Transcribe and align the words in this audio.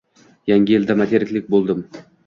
Yangi 0.51 0.75
yilda 0.77 0.97
metrika"lik 1.03 1.55
bo‘ldim" 1.57 1.89